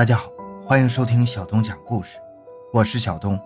[0.00, 0.32] 大家好，
[0.66, 2.16] 欢迎收听小东讲故事，
[2.72, 3.38] 我是小东。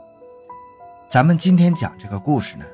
[1.10, 2.64] 咱们今天讲这个故事呢，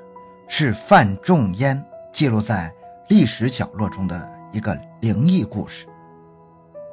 [0.46, 1.82] 是范仲淹
[2.12, 2.70] 记录在
[3.08, 5.86] 历史角落中的一个灵异故事。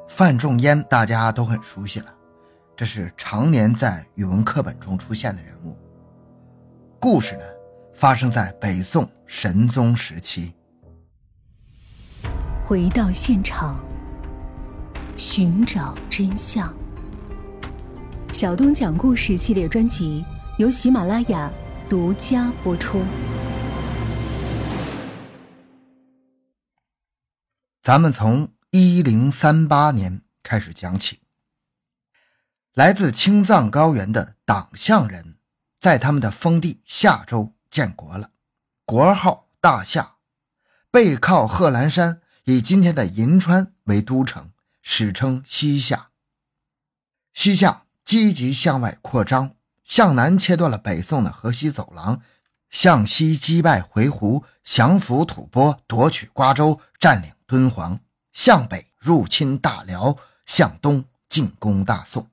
[0.08, 2.06] 范仲淹大家都很熟悉了，
[2.74, 5.76] 这是常年在语文课本中出现的人物。
[6.98, 7.42] 故事呢，
[7.92, 10.54] 发生在北宋神宗时期。
[12.64, 13.78] 回到现场，
[15.18, 16.74] 寻找真相。
[18.38, 20.24] 小东讲故事系列专辑
[20.58, 21.52] 由喜马拉雅
[21.90, 23.04] 独家播出。
[27.82, 31.18] 咱们从一零三八年开始讲起。
[32.74, 35.38] 来自青藏高原的党项人，
[35.80, 38.30] 在他们的封地夏州建国了，
[38.84, 40.14] 国号大夏，
[40.92, 42.20] 背靠贺兰山。
[42.44, 46.10] 以今天的银川为都城，史称西夏。
[47.34, 52.22] 西夏积极向外扩张，向南切断了北宋的河西走廊，
[52.70, 57.98] 向西击败回鹘，降服吐蕃，夺取瓜州，占领敦煌；
[58.32, 62.30] 向北入侵大辽，向东进攻大宋。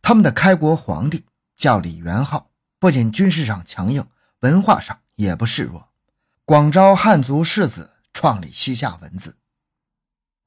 [0.00, 4.08] 他们的开国皇帝叫李元昊，不仅军事上强硬，
[4.40, 5.90] 文化上也不示弱，
[6.46, 7.92] 广招汉族士子。
[8.14, 9.36] 创立西夏文字，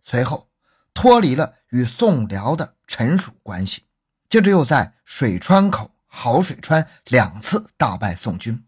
[0.04, 0.50] 随后
[0.96, 3.84] 脱离了与宋辽的臣属关系，
[4.28, 8.66] 接着又在水川口、好水川两次大败宋军，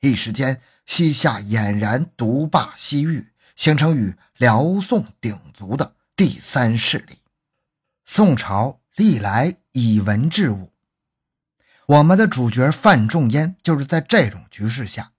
[0.00, 7.20] 一时间西夏俨然独霸西域，形成与辽宋鼎足的第三势力。
[8.06, 10.72] 宋朝历来以文治武，
[11.86, 15.12] 我们的主角范仲淹就是在这种局势下，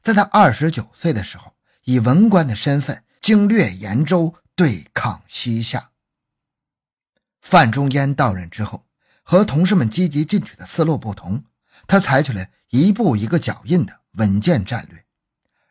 [0.00, 1.54] 在他二十九岁的时候。
[1.84, 5.90] 以文官的身份经略延州，对抗西夏。
[7.42, 8.86] 范仲淹到任之后，
[9.22, 11.44] 和同事们积极进取的思路不同，
[11.86, 15.04] 他采取了一步一个脚印的稳健战略，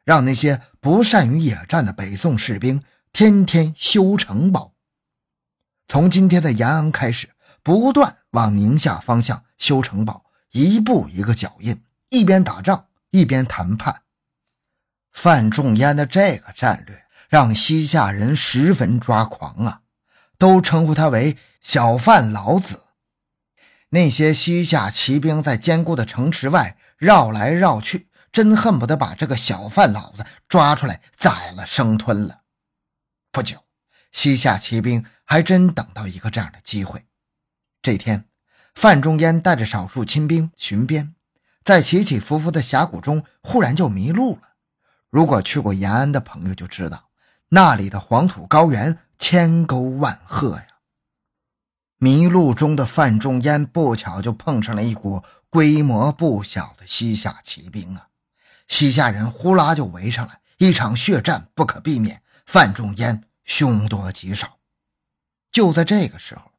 [0.04, 4.74] 让那些不善于野战的北宋士兵天天修城堡。
[5.88, 7.30] 从今天的延安开始，
[7.64, 14.04] 不断往宁夏方向修城堡，一步一个脚印，一边打仗一边谈判。
[15.12, 19.82] 范仲淹的这个战略让西夏人十分抓狂啊，
[20.42, 22.86] 都称呼他为“小范老子”。
[23.90, 32.42] 那些西夏骑兵在坚固的城池外绕来绕去，真恨不得把这个小范老子抓出来宰了生吞了。
[33.32, 33.58] 不久，
[34.12, 37.06] 西夏骑兵还真等到一个这样的机会。
[37.84, 38.26] 这天，
[38.74, 41.14] 范仲淹带着少数亲兵巡边，
[41.64, 44.54] 在起起伏伏的峡谷中，忽然就迷路了。
[45.12, 47.10] 如果去过延安的朋友就知道，
[47.50, 50.66] 那里的黄土高原千沟万壑呀。
[52.00, 58.08] 迷路中的范仲淹不巧就碰上了一股规模不小的西夏骑兵啊！
[58.68, 62.24] 西夏人呼啦就围上来，一场血战不可避免。
[62.48, 64.58] 范仲淹凶多吉少。
[65.52, 66.52] 就在这个时候，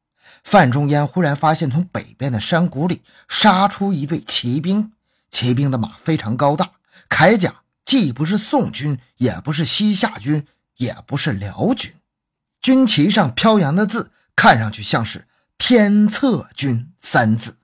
[0.45, 4.93] 范仲淹忽然发现，从北边的山谷里杀出一队骑兵，
[5.29, 6.71] 骑兵的马非常高大，
[7.09, 7.61] 铠甲。
[7.83, 10.47] 既不是宋军，也不是西夏军，
[10.77, 11.93] 也不是辽军，
[12.63, 15.27] 军旗上飘扬的字看上去像是
[15.59, 17.57] “天策军”三字。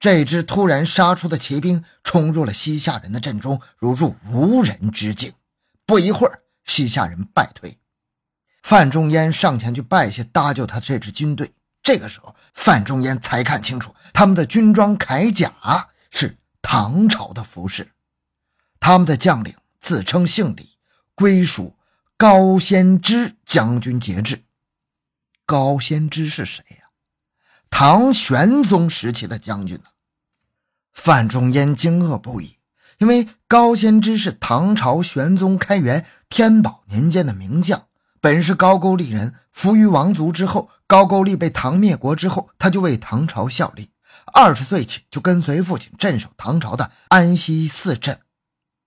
[0.00, 5.34] 这支突然杀出的骑兵冲入了西夏人的阵中，如入无人之境。
[5.84, 7.78] 不一会儿，西夏人败退。
[8.62, 11.52] 范仲淹上前去拜谢搭救他这支军队。
[11.82, 17.92] 这个时候，范仲淹才看清楚，他们的军装铠甲是唐朝的服饰。
[18.80, 20.78] 他们的将领自称姓李，
[21.14, 21.76] 归属
[22.20, 24.42] 高仙芝将军节制。
[25.46, 26.90] 高仙芝是谁呀？
[27.70, 29.84] 唐玄宗时期的将军呢？
[30.92, 32.56] 范仲淹惊愕不已，
[32.98, 37.86] 因为高仙芝是唐朝玄宗开元天宝年间的名将，
[38.20, 43.92] 本是高句丽人，服于王族之后，高句丽被唐灭国之后，他就为唐朝效力。
[44.34, 48.18] 二十岁起就跟随父亲镇守唐朝的安西四镇。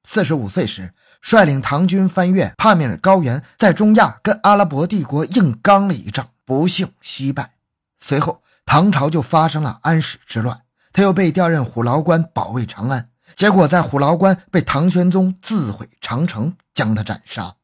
[0.04, 7.54] 四十五岁时，率领唐军翻越帕米尔高原，在中亚跟阿拉伯帝国硬刚了一仗，不幸惜败。
[8.00, 17.56] 随后，唐朝就发生了安史之乱，他又被调任虎牢关保卫长安，结果在虎牢关被唐玄宗自毁长城，将他斩杀。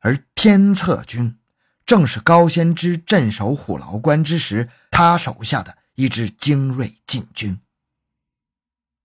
[0.00, 1.36] 而天策军
[1.84, 7.60] 正是高仙芝镇守虎牢关之时，他手下的一支精锐禁军。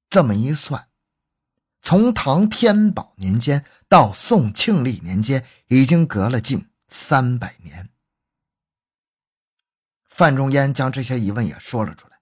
[0.10, 0.86] 这么一算。
[1.83, 7.89] 从唐天宝年间到宋庆历年间，已经隔了近三百年。
[10.06, 12.19] 范仲淹将这些疑问也说了出来，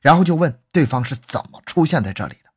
[0.00, 2.50] 然后就问对方是怎么出现在这里的。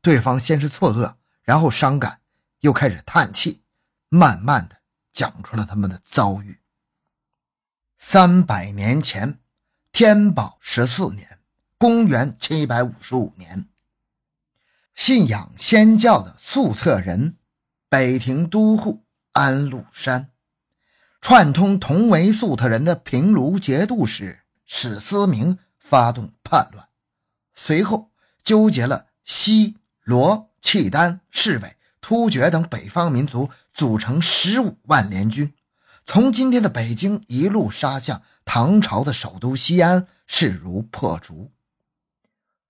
[0.00, 2.22] 对方先是错愕，然后伤感，
[2.60, 3.62] 又开始叹气，
[4.08, 4.78] 慢慢的
[5.12, 6.58] 讲出了他们的遭遇。
[7.98, 9.40] 三百年前，
[9.92, 11.38] 天宝十四年，
[11.76, 13.68] 公元七百五十五年，
[14.98, 17.36] 信仰仙教的粟特人，
[17.88, 20.32] 北庭都护安禄山。
[21.20, 26.88] 串通同为粟特人的平卢节度使史思明发动叛乱，
[27.54, 28.10] 随后
[28.42, 35.54] 纠结了西、罗、契丹、士韦、突厥等北方民族，组成十五万联军，
[36.04, 41.52] 从今天的北京一路杀向唐朝的首都西安，势如破竹。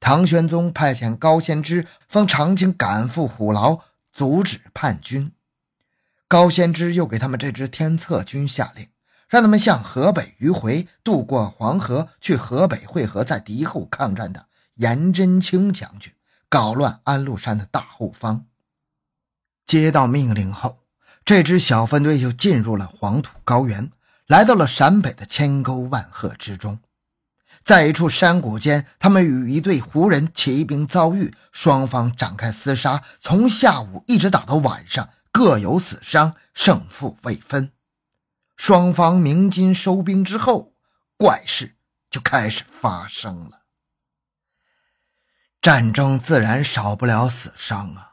[0.01, 3.81] 唐玄宗派遣高仙芝封长清赶赴虎牢，
[4.13, 5.33] 阻止叛军。
[6.29, 8.89] 高仙芝又给他们这支天策军下令，
[9.29, 16.13] 让他们向河北迂回，渡过黄河，去河北会合在敌后抗战的颜真卿将军，
[16.49, 18.47] 搞乱安禄山的大后方。
[19.67, 20.79] 接到命令后，
[21.25, 23.91] 这支小分队就进入了黄土高原，
[24.27, 26.79] 来到了陕北的千沟万壑之中。
[27.69, 35.11] 在一处山谷间，他们与一队胡人骑兵遭遇，双方展开厮杀，从下午一直打到晚上。
[35.31, 37.73] 各有死伤，胜负未分。
[38.57, 40.73] 双方鸣金收兵之后，
[41.19, 41.77] 怪事
[42.11, 43.65] 就开始发生了。
[45.61, 48.13] 战争自然少不了死伤啊！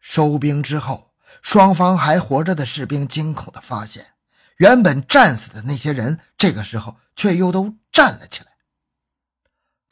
[0.00, 4.14] 收兵之后，双方还活着的士兵惊恐地发现，
[4.56, 8.55] 原本战死的那些人，这个时候却又都站了起来。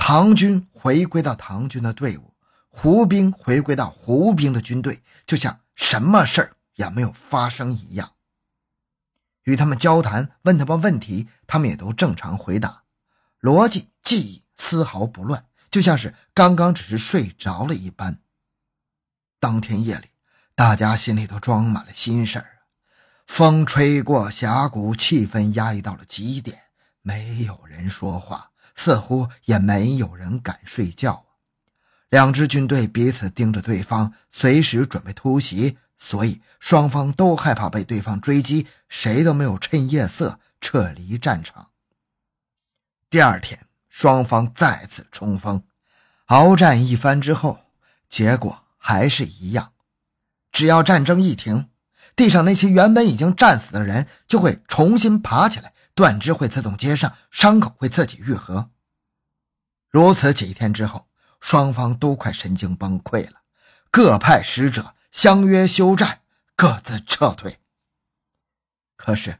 [0.06, 2.34] 唐军回归到唐军的队伍，
[2.68, 6.56] 胡兵回归到胡兵的军队，就像什么事儿。
[6.74, 8.12] 也没有发生一样。
[9.44, 12.82] 与他们交谈，问他们问题，他们也都正常回答，
[13.40, 18.18] 逻辑记忆丝毫不乱，就像是刚刚只是睡着了一般。
[19.40, 20.10] 当天夜里，
[20.54, 22.50] 大家心里都装满了心事儿。
[23.26, 26.60] 风吹过峡谷，气氛压抑到了极点，
[27.00, 31.24] 没有人说话，似乎也没有人敢睡觉
[32.10, 35.78] 两支军队彼此盯着对方，随时准备突袭。
[35.96, 41.70] 所以双方都害怕被对方追击，谁都没有趁夜色撤离战场。
[43.08, 45.62] 第二天，双方再次冲锋，
[46.26, 47.60] 鏖战一番之后，
[48.08, 49.72] 结果还是一样。
[50.52, 51.70] 只要战争一停，
[52.14, 58.70] 地上那些原本已经战死的人就会重新爬起来，断肢会自动接上，伤口会自己愈合。
[59.90, 61.08] 如此几天之后，
[61.40, 63.42] 双方都快神经崩溃了，
[63.90, 64.94] 各派使者。
[65.12, 66.22] 相约休战，
[66.56, 67.60] 各自撤退。
[68.96, 69.38] 可是，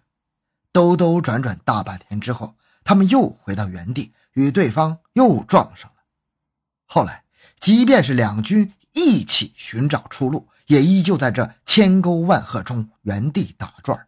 [0.71, 5.97] 兜兜转转大半天之后，他们又回到原地，与对方又撞上了。
[6.85, 7.25] 后来，
[7.59, 14.07] 即便是两军一起寻找出路，也依旧在这千沟万壑中原地打转。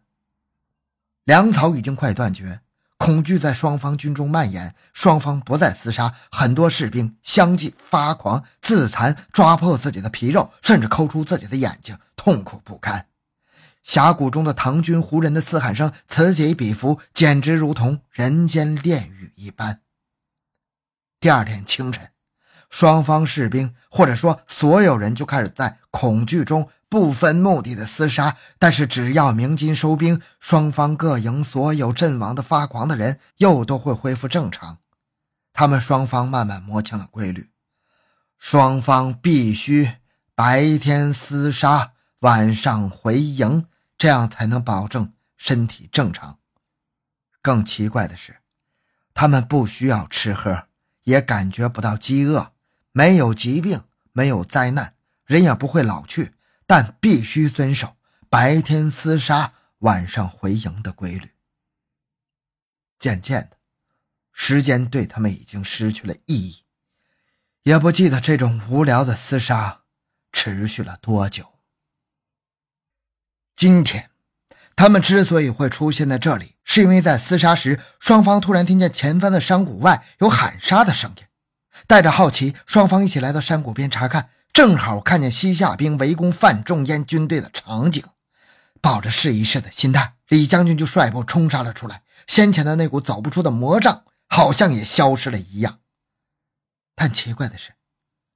[1.27, 2.61] 粮草已经快断绝。
[2.95, 13.07] 恐惧在双方军中蔓延，双方不再厮杀，很多士兵相继发狂、自残，抓破自己的皮肉，甚至抠出自己的眼睛，痛苦不堪。
[13.83, 19.81] 峡谷中的唐军、胡人的嘶喊声此起彼伏，简直如同人间炼狱一般。
[21.19, 22.09] 第二天清晨，
[22.69, 26.69] 双方士兵，或者说所有人，就开始在恐惧中。
[26.89, 34.77] 不分目的的厮杀，但是只要鸣金收兵，双方各营所有阵亡的发狂的人又都会恢复正常。
[35.51, 37.49] 他们双方慢慢摸清了规律：
[38.37, 39.95] 双方必须
[40.33, 43.65] 白天厮杀，晚上回营，
[43.97, 46.37] 这样才能保证身体正常。
[47.41, 48.37] 更奇怪的是，
[49.13, 50.67] 他们不需要吃喝，
[51.03, 52.53] 也感觉不到饥饿，
[52.93, 53.81] 没有疾病，
[54.13, 54.93] 没有灾难，
[55.25, 56.35] 人也不会老去。
[56.67, 57.95] 但必须遵守
[58.29, 61.31] 白天厮杀、晚上回营的规律。
[62.99, 63.57] 渐渐的，
[64.33, 66.65] 时间对他们已经失去了意义，
[67.63, 69.83] 也不记得这种无聊的厮杀
[70.31, 71.53] 持续了多久。
[73.55, 74.11] 今天，
[74.75, 81.23] 他们之所以会出现在这里，是因为在厮杀时，双方突然听见前方的山谷外有喊杀的声音。
[81.87, 84.31] 带着好奇，双方一起来到山谷边查看。
[84.57, 88.03] 正好看见西夏兵围攻范仲淹军队的场景，
[88.81, 92.01] 抱着试一试的心态，李将军就率部冲杀了出来。
[92.25, 95.77] 先前的那股走不出的魔障，好像也消失了一样。
[96.95, 97.73] 但奇怪的是，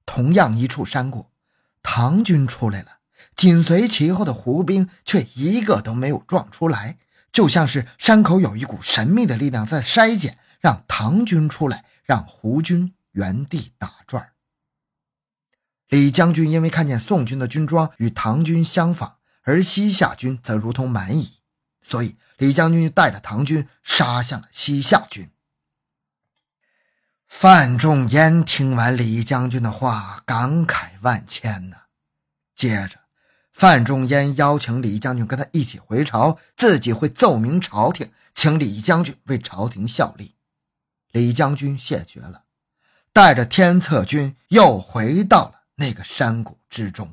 [0.06, 1.26] 同样一处山谷，
[1.82, 2.98] 唐军出来了，
[3.34, 6.98] 紧随其后的胡兵却一个都没有撞出来，
[7.32, 14.28] 就像是山口有一股神秘的力量在筛检，让唐军出来，让胡军原地打转。
[15.92, 21.34] 李将军因为看见宋军的军装与唐军相仿，而西夏军则如同蛮夷，
[21.82, 25.30] 所以李将军就带着唐军杀向了西夏军。
[27.28, 31.76] 范仲淹听完李将军的话，感慨万千呐。
[32.56, 32.98] 接着，
[33.52, 40.36] 范仲淹邀请李将军跟他一起回朝，自己会奏明朝廷，请李将军为朝廷效力。
[41.10, 42.44] 李将军谢绝了，
[43.12, 47.12] 带着天策军又回到了那个山谷之中。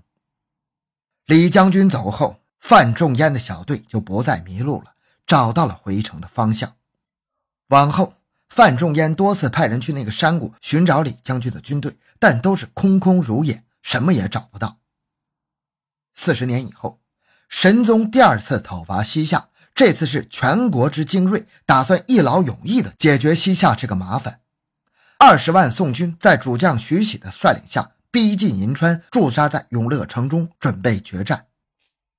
[1.25, 4.93] 李将军走后，范仲淹的小队就不再迷路了，
[5.25, 6.75] 找到了回城的方向。
[7.67, 8.13] 往后。
[8.51, 14.79] 范仲淹多次派人去那个山谷寻找李将军的军队，但都是空空如也，什么也找不到。
[16.15, 16.99] 四十年以后，
[17.47, 24.41] 神宗第二次讨伐西夏，这次是全国之精锐，打算一劳永逸地解决西夏这个麻烦。
[25.19, 31.45] 二十万宋军在主将徐喜的率领下逼近银川，驻扎在永乐城中，准备决战。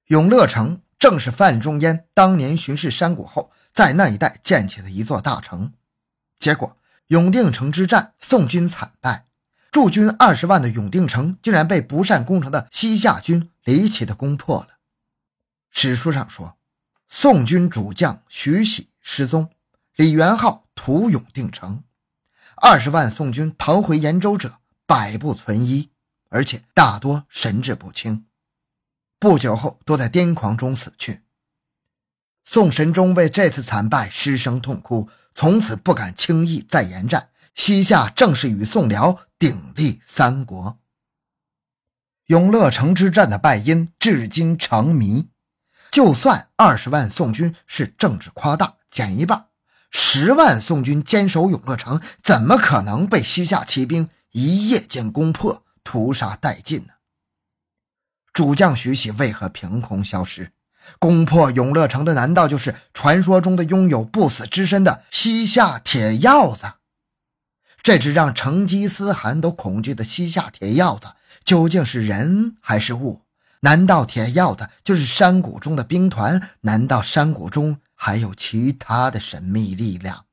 [0.07, 5.73] 永乐城正是范仲淹当年巡视山谷后，在那一带建起的一座大城。
[6.39, 6.77] 结果，
[7.09, 9.27] 永定城之战，宋军惨败，
[9.73, 14.79] 驻军二十万的永定城竟然被不善攻城的西夏军离奇的攻破了。
[15.73, 16.57] 史书上说，
[17.09, 19.51] 宋军主将徐喜失踪，
[19.97, 21.83] 李元昊屠永定城，
[22.57, 24.60] 二十万宋军逃回延州者
[24.91, 25.89] 百不存一，
[26.31, 28.27] 而且大多神志不清，
[29.21, 31.23] 不久后都在癫狂中死去。
[32.45, 35.09] 宋神宗为这次惨败失声痛哭。
[35.33, 40.81] 从此不敢轻易再言战，西夏正式与宋辽鼎立三国。
[42.27, 45.31] 永乐城之战的败因至今成谜。
[45.93, 49.51] 就算二十万宋军是政治夸大，减一半，
[49.93, 56.95] 十万宋军坚守永乐城，怎么可能被西夏骑兵一夜间攻破、屠杀殆尽呢？
[58.33, 60.53] 主将徐喜为何凭空消失？
[60.99, 66.75] 攻破永乐城的，难道就是传说中的拥有不死之身的西夏铁鹞子？
[67.83, 71.09] 这只让成吉思汗都恐惧的西夏铁鹞子，
[71.45, 73.23] 究竟是人还是物？
[73.61, 76.51] 难道铁鹞子就是山谷中的兵团？
[76.63, 80.25] 难道山谷中还有其他的神秘力量？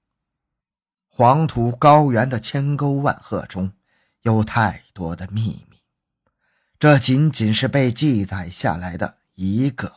[1.07, 3.71] 黄土高原的千沟万壑中，
[4.27, 5.77] 有太多的秘密，
[6.77, 9.93] 这仅仅是被记载下来的一个。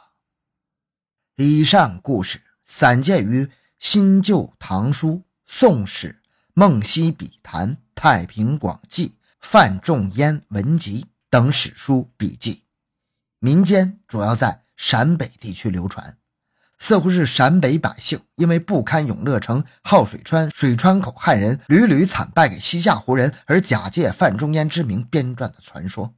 [1.34, 3.44] 以上故事散见于
[3.80, 5.08] 《新旧唐书》
[5.46, 6.08] 《宋史》
[6.54, 9.08] 《梦溪笔谈》《太平广记》
[9.40, 12.62] 《范仲淹文集》等史书笔记，
[13.40, 16.16] 民间主要在陕北地区流传，
[16.80, 26.14] 似乎是陕北百姓因为不堪永乐城、浩水川、水川口汉人屡屡惨败给西夏胡人，而假借范仲淹之名编撰的传说。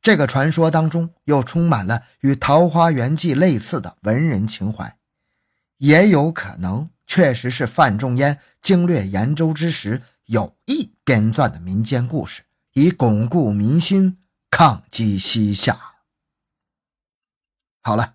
[0.00, 4.96] 这个传说当中又充满了与《桃花源记》类似的文人情怀，
[5.78, 14.18] 也有可能确实是范仲淹经略延州之时有意编撰的民间故事，以巩固民心，
[14.50, 15.78] 抗击西夏。
[17.82, 18.14] 好了，